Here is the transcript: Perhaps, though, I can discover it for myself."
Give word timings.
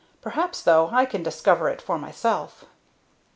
Perhaps, 0.19 0.63
though, 0.63 0.89
I 0.91 1.05
can 1.05 1.21
discover 1.21 1.69
it 1.69 1.79
for 1.79 1.99
myself." 1.99 2.65